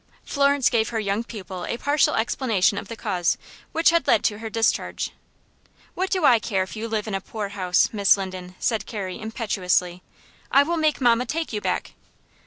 [0.23, 3.37] Florence gave her young pupil a partial explanation of the cause
[3.71, 5.11] which had led to her discharge.
[5.93, 9.21] "What do I care if you live in a poor house, Miss Linden?" said Carrie,
[9.21, 10.01] impetuously.
[10.51, 11.93] "I will make mamma take you back!"